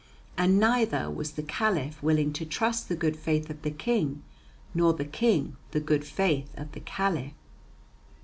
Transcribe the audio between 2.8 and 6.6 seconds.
the good faith of the King, nor the King the good faith